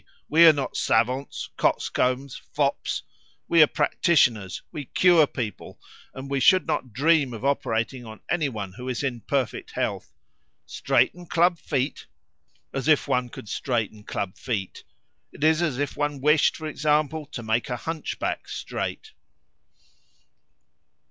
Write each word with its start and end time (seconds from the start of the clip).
We 0.27 0.47
are 0.47 0.51
not 0.51 0.75
savants, 0.75 1.49
coxcombs, 1.57 2.35
fops! 2.51 3.03
We 3.47 3.61
are 3.61 3.67
practitioners; 3.67 4.63
we 4.71 4.85
cure 4.85 5.27
people, 5.27 5.79
and 6.15 6.27
we 6.27 6.39
should 6.39 6.65
not 6.65 6.91
dream 6.91 7.35
of 7.35 7.45
operating 7.45 8.03
on 8.03 8.21
anyone 8.27 8.73
who 8.73 8.89
is 8.89 9.03
in 9.03 9.21
perfect 9.21 9.73
health. 9.73 10.11
Straighten 10.65 11.27
club 11.27 11.59
feet! 11.59 12.07
As 12.73 12.87
if 12.87 13.07
one 13.07 13.29
could 13.29 13.47
straighten 13.47 14.03
club 14.03 14.39
feet! 14.39 14.83
It 15.31 15.43
is 15.43 15.61
as 15.61 15.77
if 15.77 15.95
one 15.95 16.19
wished, 16.19 16.55
for 16.57 16.65
example, 16.65 17.27
to 17.27 17.43
make 17.43 17.69
a 17.69 17.77
hunchback 17.77 18.49
straight!" 18.49 19.11